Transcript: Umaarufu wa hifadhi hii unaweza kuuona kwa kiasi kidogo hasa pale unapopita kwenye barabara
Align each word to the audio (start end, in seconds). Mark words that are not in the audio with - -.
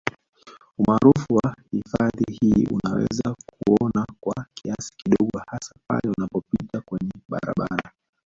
Umaarufu 0.77 1.35
wa 1.35 1.55
hifadhi 1.71 2.33
hii 2.41 2.65
unaweza 2.71 3.35
kuuona 3.59 4.05
kwa 4.19 4.45
kiasi 4.53 4.91
kidogo 4.97 5.41
hasa 5.47 5.75
pale 5.87 6.13
unapopita 6.17 6.81
kwenye 6.81 7.11
barabara 7.29 7.91